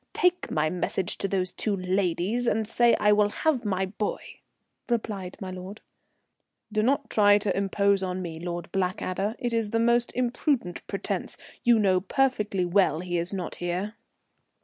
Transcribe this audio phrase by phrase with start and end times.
[0.13, 4.19] Take my message to those two ladies and say I will have my boy,"
[4.89, 5.81] replied my lord.
[6.71, 9.35] "Do not try to impose on me, Lord Blackadder.
[9.37, 13.93] It is the most impudent pretence; you know perfectly well he is not here."